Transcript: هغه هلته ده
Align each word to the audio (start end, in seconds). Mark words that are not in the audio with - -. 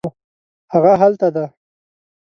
هغه 0.73 0.93
هلته 1.01 1.27
ده 1.35 1.45